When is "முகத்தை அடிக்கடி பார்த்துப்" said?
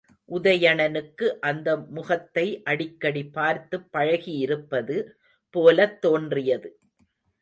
1.77-3.95